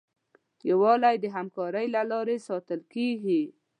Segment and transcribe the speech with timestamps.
[0.69, 3.41] یووالی د همکارۍ له لارې ساتل کېږي.